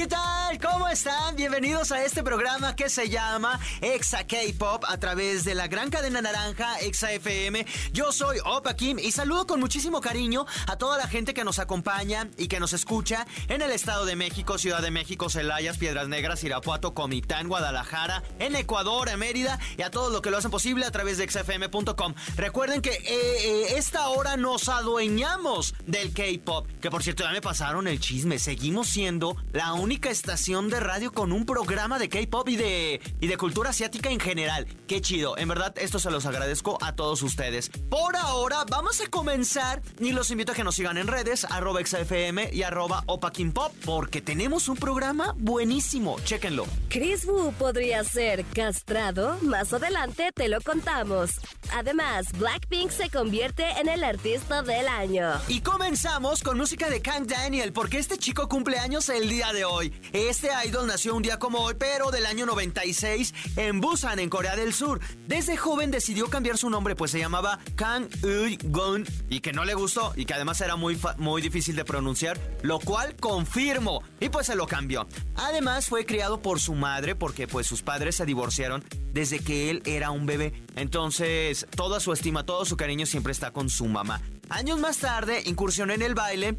[0.00, 0.58] ¿qué tal?
[0.58, 1.36] ¿Cómo están?
[1.36, 6.22] Bienvenidos a este programa que se llama Exa K-Pop a través de la gran cadena
[6.22, 7.66] naranja Exa FM.
[7.92, 11.58] Yo soy Opa Kim y saludo con muchísimo cariño a toda la gente que nos
[11.58, 16.08] acompaña y que nos escucha en el Estado de México, Ciudad de México, Celayas, Piedras
[16.08, 20.50] Negras, Irapuato, Comitán, Guadalajara, en Ecuador, en Mérida y a todos los que lo hacen
[20.50, 22.14] posible a través de XFM.com.
[22.36, 27.42] Recuerden que eh, eh, esta hora nos adueñamos del K-Pop, que por cierto ya me
[27.42, 32.48] pasaron el chisme, seguimos siendo la única estación de radio con un programa de K-pop
[32.48, 34.66] y de, y de cultura asiática en general.
[34.86, 37.70] Qué chido, en verdad esto se los agradezco a todos ustedes.
[37.88, 41.84] Por ahora vamos a comenzar y los invito a que nos sigan en redes, arroba
[41.84, 46.66] XFM y arroba Pop, porque tenemos un programa buenísimo, chéquenlo.
[46.88, 51.32] Chris Wu podría ser castrado, más adelante te lo contamos.
[51.72, 55.32] Además, Blackpink se convierte en el artista del año.
[55.48, 59.64] Y comenzamos con música de Kang Daniel, porque este chico cumple años el día de
[59.64, 59.79] hoy.
[60.12, 64.56] Este idol nació un día como hoy, pero del año 96 en Busan, en Corea
[64.56, 65.00] del Sur.
[65.26, 69.74] Desde joven decidió cambiar su nombre, pues se llamaba Kang Eui-gun y que no le
[69.74, 74.46] gustó y que además era muy, muy difícil de pronunciar, lo cual confirmo y pues
[74.46, 75.06] se lo cambió.
[75.36, 79.82] Además fue criado por su madre porque pues sus padres se divorciaron desde que él
[79.86, 80.52] era un bebé.
[80.76, 84.20] Entonces toda su estima, todo su cariño siempre está con su mamá.
[84.50, 86.54] Años más tarde incursionó en el baile,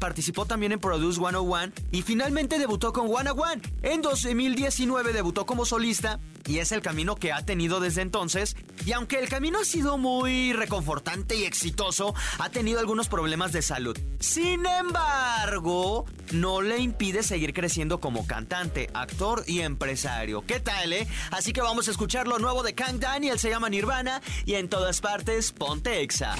[0.00, 3.60] participó también en Produce 101 y finalmente debutó con One One.
[3.82, 8.56] En 2019 debutó como solista y es el camino que ha tenido desde entonces.
[8.84, 13.62] Y aunque el camino ha sido muy reconfortante y exitoso, ha tenido algunos problemas de
[13.62, 13.98] salud.
[14.20, 20.44] Sin embargo, no le impide seguir creciendo como cantante, actor y empresario.
[20.46, 21.06] ¿Qué tal, eh?
[21.30, 24.68] Así que vamos a escuchar lo nuevo de Kang Daniel, se llama Nirvana y en
[24.68, 26.34] todas partes ponte Exa.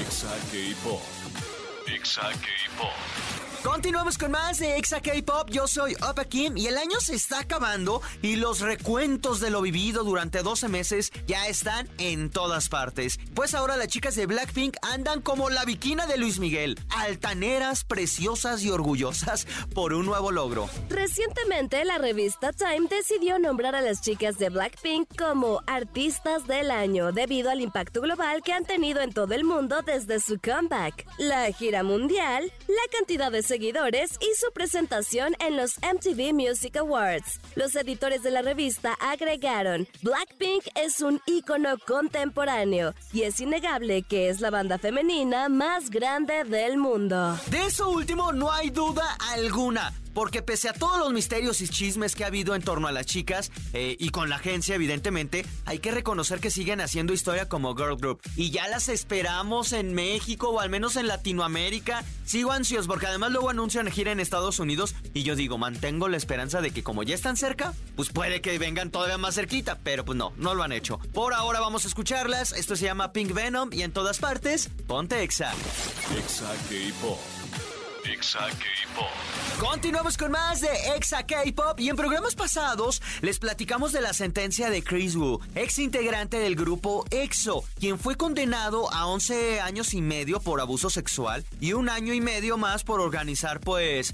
[0.00, 1.02] Exa K-Pop.
[1.86, 3.31] Exa K-Pop.
[3.62, 5.48] Continuamos con más de Exa K-Pop.
[5.50, 9.62] Yo soy Opa Kim y el año se está acabando y los recuentos de lo
[9.62, 13.20] vivido durante 12 meses ya están en todas partes.
[13.34, 18.64] Pues ahora las chicas de Blackpink andan como la viquina de Luis Miguel, altaneras, preciosas
[18.64, 20.68] y orgullosas por un nuevo logro.
[20.88, 27.12] Recientemente la revista Time decidió nombrar a las chicas de Blackpink como artistas del año
[27.12, 31.06] debido al impacto global que han tenido en todo el mundo desde su comeback.
[31.18, 37.38] La gira mundial, la cantidad de seguidores y su presentación en los MTV Music Awards.
[37.54, 44.30] Los editores de la revista agregaron, Blackpink es un ícono contemporáneo y es innegable que
[44.30, 47.38] es la banda femenina más grande del mundo.
[47.50, 49.92] De eso último no hay duda alguna.
[50.14, 53.06] Porque pese a todos los misterios y chismes que ha habido en torno a las
[53.06, 57.74] chicas eh, y con la agencia, evidentemente, hay que reconocer que siguen haciendo historia como
[57.74, 58.20] girl group.
[58.36, 62.04] Y ya las esperamos en México o al menos en Latinoamérica.
[62.24, 66.16] Sigo ansioso porque además luego anuncian gira en Estados Unidos y yo digo, mantengo la
[66.16, 70.04] esperanza de que como ya están cerca, pues puede que vengan todavía más cerquita, pero
[70.04, 70.98] pues no, no lo han hecho.
[71.12, 72.52] Por ahora vamos a escucharlas.
[72.52, 75.52] Esto se llama Pink Venom y en todas partes, ponte Exa.
[76.16, 77.41] Exa K-Pop.
[78.04, 79.60] Exa K-Pop.
[79.60, 84.70] Continuamos con más de Exa K-Pop y en programas pasados les platicamos de la sentencia
[84.70, 90.02] de Chris Wu, ex integrante del grupo EXO, quien fue condenado a 11 años y
[90.02, 94.12] medio por abuso sexual y un año y medio más por organizar pues...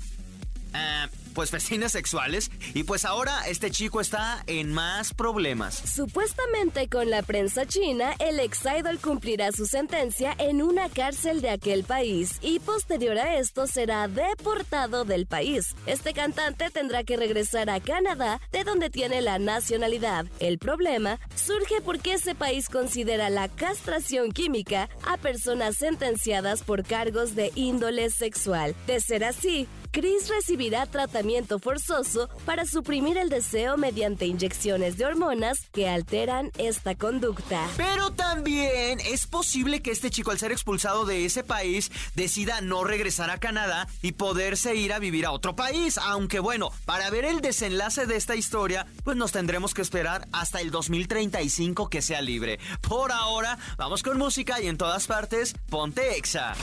[0.75, 1.07] Eh,
[1.39, 5.77] pues vecinas sexuales y pues ahora este chico está en más problemas.
[5.77, 11.51] Supuestamente con la prensa china, el ex idol cumplirá su sentencia en una cárcel de
[11.51, 15.77] aquel país y posterior a esto será deportado del país.
[15.87, 20.27] Este cantante tendrá que regresar a Canadá, de donde tiene la nacionalidad.
[20.41, 27.37] El problema surge porque ese país considera la castración química a personas sentenciadas por cargos
[27.37, 28.75] de índole sexual.
[28.89, 35.59] De ser así, Chris recibirá tratamiento forzoso para suprimir el deseo mediante inyecciones de hormonas
[35.73, 37.67] que alteran esta conducta.
[37.77, 42.85] Pero también es posible que este chico al ser expulsado de ese país decida no
[42.85, 45.99] regresar a Canadá y poderse ir a vivir a otro país.
[45.99, 50.61] Aunque bueno, para ver el desenlace de esta historia, pues nos tendremos que esperar hasta
[50.61, 52.61] el 2035 que sea libre.
[52.83, 56.55] Por ahora, vamos con música y en todas partes, ponte Exa.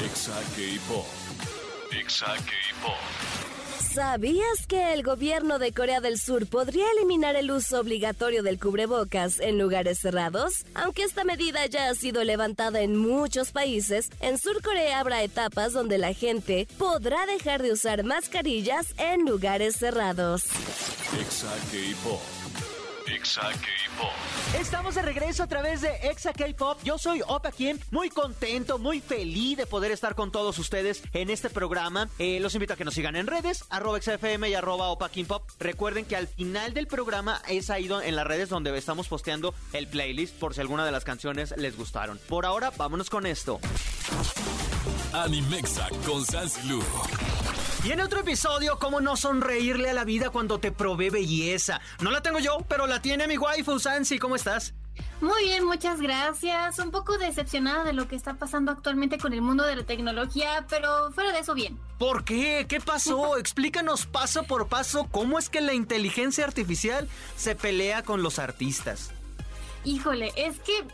[0.00, 1.27] Exa K-Pop.
[1.92, 2.34] Exa.
[3.92, 9.40] ¿Sabías que el gobierno de Corea del Sur podría eliminar el uso obligatorio del cubrebocas
[9.40, 10.64] en lugares cerrados?
[10.74, 15.72] Aunque esta medida ya ha sido levantada en muchos países, en Sur Corea habrá etapas
[15.72, 20.44] donde la gente podrá dejar de usar mascarillas en lugares cerrados.
[24.58, 26.78] Estamos de regreso a través de Exa K-Pop.
[26.84, 31.30] Yo soy Opa Kim, muy contento, muy feliz de poder estar con todos ustedes en
[31.30, 32.08] este programa.
[32.18, 35.26] Eh, los invito a que nos sigan en redes, arroba XFM y arroba Opa Kim
[35.26, 35.42] Pop.
[35.58, 39.88] Recuerden que al final del programa es ahí en las redes donde estamos posteando el
[39.88, 42.20] playlist por si alguna de las canciones les gustaron.
[42.28, 43.60] Por ahora, vámonos con esto.
[45.12, 46.82] Animexa con Sansilu.
[47.88, 51.80] Y en otro episodio, ¿cómo no sonreírle a la vida cuando te provee belleza?
[52.02, 54.18] No la tengo yo, pero la tiene mi waifu, Sansi.
[54.18, 54.74] ¿Cómo estás?
[55.22, 56.78] Muy bien, muchas gracias.
[56.80, 60.66] Un poco decepcionada de lo que está pasando actualmente con el mundo de la tecnología,
[60.68, 61.80] pero fuera de eso bien.
[61.98, 62.66] ¿Por qué?
[62.68, 63.38] ¿Qué pasó?
[63.38, 67.08] Explícanos paso por paso cómo es que la inteligencia artificial
[67.38, 69.12] se pelea con los artistas.
[69.84, 70.84] Híjole, es que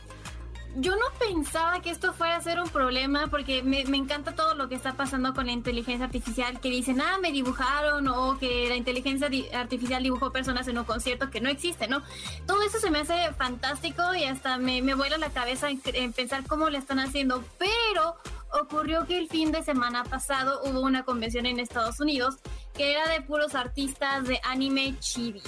[0.76, 4.68] yo no pensaba que esto fuera a ser un problema porque me, encanta todo lo
[4.68, 8.76] que está pasando con la inteligencia artificial, que dicen, ah, me dibujaron o que la
[8.76, 12.02] inteligencia artificial dibujó personas en un concierto que no existe, ¿no?
[12.46, 16.44] Todo eso se me hace fantástico y hasta me, me vuela la cabeza en, pensar
[16.46, 18.16] cómo lo están haciendo, pero
[18.52, 22.36] ocurrió que el fin de semana pasado hubo una convención en Estados Unidos
[22.74, 25.44] que era de puros artistas de anime chivis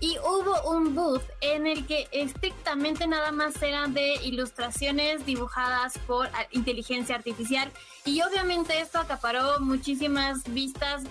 [0.00, 6.28] y hubo un booth en el que estrictamente nada más eran de ilustraciones dibujadas por
[6.52, 7.70] inteligencia artificial.
[8.04, 11.04] Y obviamente esto acaparó muchísimas vistas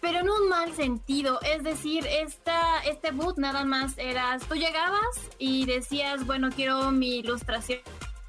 [0.00, 5.00] pero en un mal sentido, es decir, esta, este booth nada más eras, tú llegabas
[5.38, 7.80] y decías, bueno, quiero mi ilustración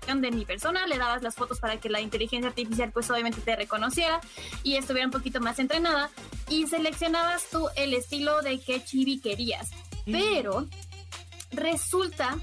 [0.07, 3.55] de mi persona, le dabas las fotos para que la inteligencia artificial pues obviamente te
[3.55, 4.19] reconociera
[4.63, 6.09] y estuviera un poquito más entrenada
[6.49, 9.69] y seleccionabas tú el estilo de qué chibi querías.
[10.05, 10.67] Pero
[11.51, 12.37] resulta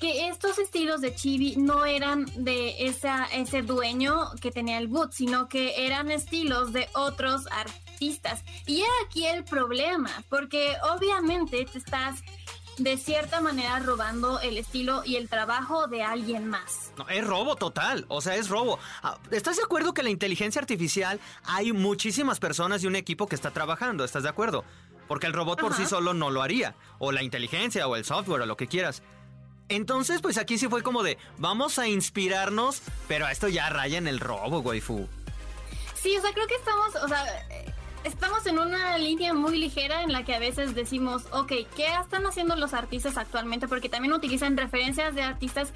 [0.00, 5.12] que estos estilos de chibi no eran de esa, ese dueño que tenía el boot,
[5.12, 8.42] sino que eran estilos de otros artistas.
[8.66, 12.22] Y era aquí el problema, porque obviamente te estás
[12.78, 16.92] de cierta manera robando el estilo y el trabajo de alguien más.
[16.96, 18.78] No, es robo total, o sea, es robo.
[19.02, 23.34] Ah, ¿Estás de acuerdo que la inteligencia artificial hay muchísimas personas y un equipo que
[23.34, 24.04] está trabajando?
[24.04, 24.64] ¿Estás de acuerdo?
[25.08, 26.74] Porque el robot por sí solo no lo haría.
[26.98, 29.02] O la inteligencia, o el software, o lo que quieras.
[29.68, 34.06] Entonces, pues aquí sí fue como de, vamos a inspirarnos, pero esto ya raya en
[34.06, 35.08] el robo, waifu.
[35.94, 37.24] Sí, o sea, creo que estamos, o sea,
[38.06, 42.24] estamos en una línea muy ligera en la que a veces decimos, ok, ¿qué están
[42.24, 43.66] haciendo los artistas actualmente?
[43.66, 45.72] Porque también utilizan referencias de artistas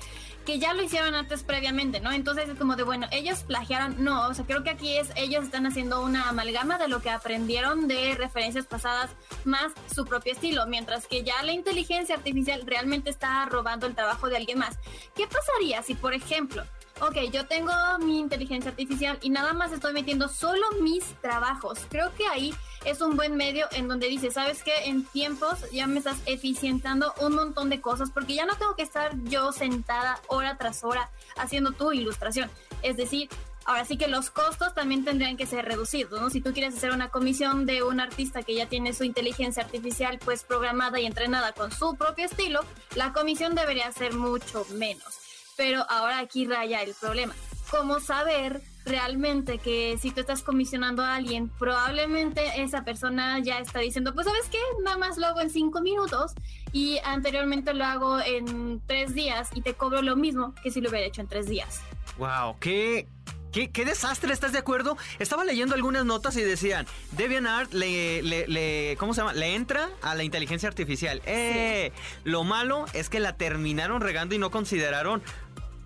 [0.46, 2.12] que ya lo hicieron antes previamente, ¿no?
[2.12, 5.44] Entonces es como de, bueno, ellos plagiaron, no, o sea, creo que aquí es, ellos
[5.44, 9.10] están haciendo una amalgama de lo que aprendieron de referencias pasadas
[9.44, 14.28] más su propio estilo, mientras que ya la inteligencia artificial realmente está robando el trabajo
[14.28, 14.78] de alguien más.
[15.16, 16.64] ¿Qué pasaría si, por ejemplo,
[17.00, 21.80] ok, yo tengo mi inteligencia artificial y nada más estoy metiendo solo mis trabajos.
[21.88, 22.54] Creo que ahí
[22.84, 24.72] es un buen medio en donde dice, ¿sabes qué?
[24.84, 28.82] En tiempos ya me estás eficientando un montón de cosas porque ya no tengo que
[28.82, 32.50] estar yo sentada hora tras hora haciendo tu ilustración.
[32.82, 33.28] Es decir,
[33.66, 36.30] Ahora sí que los costos también tendrían que ser reducidos, ¿no?
[36.30, 40.18] Si tú quieres hacer una comisión de un artista que ya tiene su inteligencia artificial
[40.24, 42.64] pues programada y entrenada con su propio estilo,
[42.96, 45.29] la comisión debería ser mucho menos.
[45.60, 47.34] Pero ahora aquí raya el problema.
[47.70, 53.80] ¿Cómo saber realmente que si tú estás comisionando a alguien, probablemente esa persona ya está
[53.80, 56.32] diciendo, pues sabes qué, nada más lo hago en cinco minutos
[56.72, 60.88] y anteriormente lo hago en tres días y te cobro lo mismo que si lo
[60.88, 61.82] hubiera hecho en tres días.
[62.16, 63.06] Wow, qué,
[63.52, 64.96] ¿Qué, desastre, ¿estás de acuerdo?
[65.18, 69.32] Estaba leyendo algunas notas y decían, DeviantArt le, le, le, ¿cómo se llama?
[69.32, 71.20] Le entra a la inteligencia artificial.
[71.26, 71.90] ¡Eh!
[72.22, 75.20] Lo malo es que la terminaron regando y no consideraron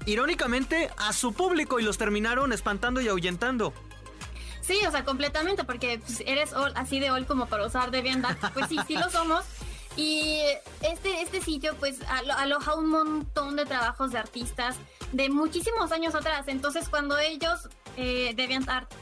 [0.06, 3.72] irónicamente, a su público y los terminaron espantando y ahuyentando.
[4.60, 8.52] Sí, o sea, completamente, porque pues, eres así de old como para usar DeviantArt.
[8.54, 9.44] Pues sí, sí lo somos.
[9.96, 10.40] Y
[10.80, 14.76] este, este sitio pues aloja un montón de trabajos de artistas
[15.12, 16.46] de muchísimos años atrás.
[16.48, 18.92] Entonces cuando ellos eh, DeviantArt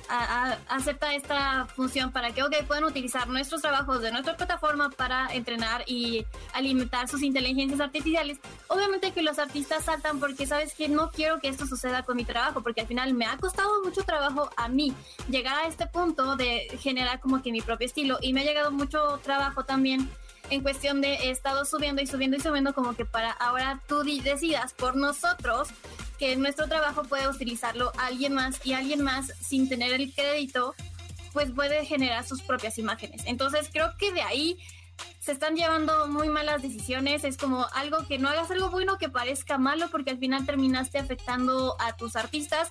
[0.69, 5.85] acepta esta función para que, ok, puedan utilizar nuestros trabajos de nuestra plataforma para entrenar
[5.87, 11.41] y alimentar sus inteligencias artificiales, obviamente que los artistas saltan porque sabes que no quiero
[11.41, 14.69] que esto suceda con mi trabajo, porque al final me ha costado mucho trabajo a
[14.69, 14.95] mí
[15.29, 18.19] llegar a este punto de generar como que mi propio estilo.
[18.21, 20.09] Y me ha llegado mucho trabajo también
[20.51, 24.03] en cuestión de he estado subiendo y subiendo y subiendo como que para ahora tú
[24.03, 25.69] decidas por nosotros
[26.23, 30.73] que nuestro trabajo puede utilizarlo alguien más y alguien más sin tener el crédito
[31.33, 33.23] pues puede generar sus propias imágenes.
[33.27, 34.57] Entonces creo que de ahí
[35.19, 37.25] se están llevando muy malas decisiones.
[37.25, 40.99] Es como algo que no hagas algo bueno que parezca malo porque al final terminaste
[40.99, 42.71] afectando a tus artistas.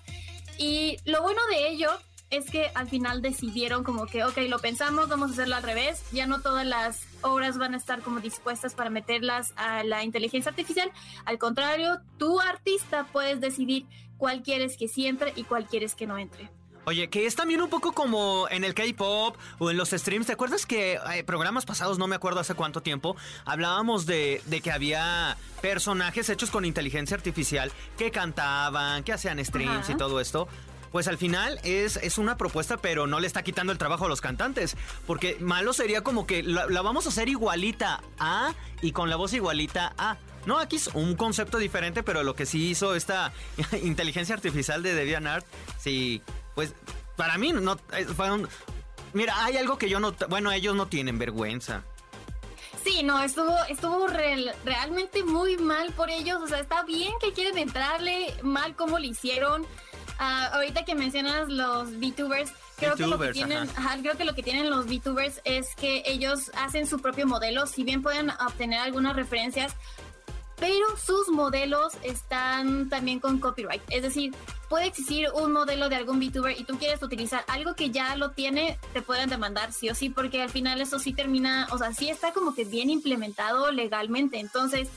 [0.58, 1.92] Y lo bueno de ello
[2.32, 6.02] es que al final decidieron como que, ok, lo pensamos, vamos a hacerlo al revés.
[6.14, 10.50] Ya no todas las obras van a estar como dispuestas para meterlas a la inteligencia
[10.50, 10.92] artificial.
[11.26, 13.86] Al contrario, tú artista puedes decidir
[14.18, 16.50] cuál quieres que sí entre y cuál quieres que no entre.
[16.86, 20.26] Oye, que es también un poco como en el K-pop o en los streams.
[20.26, 24.62] ¿Te acuerdas que eh, programas pasados, no me acuerdo hace cuánto tiempo, hablábamos de, de,
[24.62, 30.48] que había personajes hechos con inteligencia artificial que cantaban, que hacían streams y todo esto?
[30.92, 34.10] Pues al final es, es una propuesta, pero no le está quitando el trabajo a
[34.10, 34.76] los cantantes.
[35.08, 39.34] Porque malo sería como que la, vamos a hacer igualita a y con la voz
[39.34, 40.18] igualita a.
[40.46, 43.32] No, aquí es un concepto diferente, pero lo que sí hizo esta
[43.84, 45.46] inteligencia artificial de DeviantArt,
[45.78, 46.22] sí,
[46.56, 46.74] pues
[47.16, 48.08] para mí no eh.
[49.14, 50.16] Mira, hay algo que yo no...
[50.30, 51.84] Bueno, ellos no tienen vergüenza.
[52.84, 56.42] Sí, no, estuvo, estuvo realmente muy mal por ellos.
[56.42, 59.68] O sea, está bien que quieren entrarle mal como lo hicieron.
[60.20, 63.68] Ah, ahorita que mencionas los VTubers, creo que lo que tienen,
[64.02, 67.84] creo que lo que tienen los VTubers es que ellos hacen su propio modelo, si
[67.84, 69.76] bien pueden obtener algunas referencias,
[70.62, 73.82] pero sus modelos están también con copyright.
[73.90, 74.32] Es decir,
[74.70, 78.30] puede existir un modelo de algún VTuber y tú quieres utilizar algo que ya lo
[78.30, 81.94] tiene, te pueden demandar sí o sí, porque al final eso sí termina, o sea,
[81.94, 84.40] sí está como que bien implementado legalmente.
[84.40, 84.88] Entonces,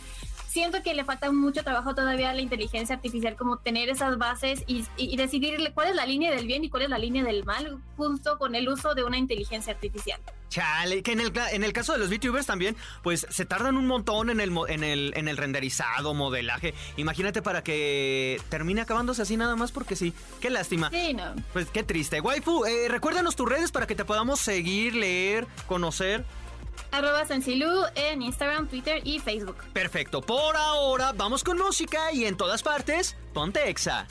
[0.54, 4.62] siento que le falta mucho trabajo todavía a la inteligencia artificial, como tener esas bases
[4.68, 7.44] y, y, decidir cuál es la línea del bien y cuál es la línea del
[7.44, 10.20] mal, justo con el uso de una inteligencia artificial.
[10.50, 13.88] Chale, que en el, en el caso de los VTubers también, pues se tardan un
[13.88, 16.72] montón en el, en el, en el renderizado, modelaje.
[16.96, 20.14] Imagínate para que termine acabándose así nada más porque sí.
[20.40, 20.88] Qué lástima.
[20.90, 21.34] Sí, no.
[21.52, 22.20] Pues qué triste.
[22.20, 26.24] Waifu, eh, recuérdanos tus redes para que te podamos seguir, leer, conocer.
[26.90, 29.56] Arroba Sensilu en Instagram, Twitter y Facebook.
[29.72, 30.20] Perfecto.
[30.20, 34.06] Por ahora, vamos con música y en todas partes, ponte Exa.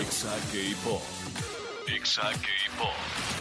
[0.00, 1.02] Exa K-Pop.
[1.88, 3.33] Exa K-Pop.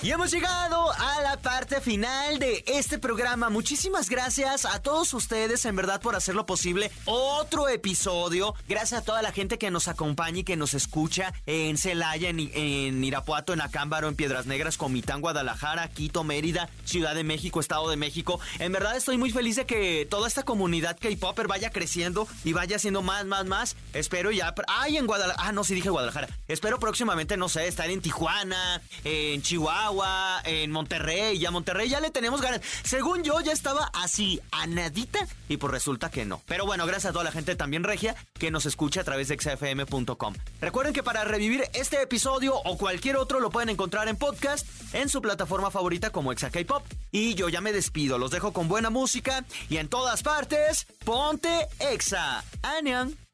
[0.00, 3.50] Y hemos llegado a la parte final de este programa.
[3.50, 6.92] Muchísimas gracias a todos ustedes, en verdad, por hacerlo posible.
[7.04, 8.54] Otro episodio.
[8.68, 13.02] Gracias a toda la gente que nos acompaña y que nos escucha en Celaya, en,
[13.02, 17.96] Irapuato, en Acámbaro, en Piedras Negras, Comitán, Guadalajara, Quito, Mérida, Ciudad de México, Estado de
[17.96, 18.38] México.
[18.60, 22.78] En verdad, estoy muy feliz de que toda esta comunidad K-Popper vaya creciendo y vaya
[22.78, 23.76] siendo más, más, más.
[23.94, 24.54] Espero ya.
[24.68, 25.48] ¡Ay, en Guadalajara!
[25.48, 26.28] Ah, no, sí dije Guadalajara.
[26.46, 29.87] Espero próximamente, no sé, estar en Tijuana, en Chihuahua
[30.44, 31.36] en Monterrey.
[31.36, 32.60] Y a Monterrey ya le tenemos ganas.
[32.84, 35.26] Según yo, ya estaba así, a nadita.
[35.48, 36.42] Y pues resulta que no.
[36.46, 39.38] Pero bueno, gracias a toda la gente también regia que nos escucha a través de
[39.38, 40.34] xfm.com.
[40.60, 45.08] Recuerden que para revivir este episodio o cualquier otro lo pueden encontrar en podcast en
[45.08, 46.84] su plataforma favorita como Exa K-Pop.
[47.10, 48.18] Y yo ya me despido.
[48.18, 52.44] Los dejo con buena música y en todas partes, ponte Exa.
[52.62, 53.27] Anian.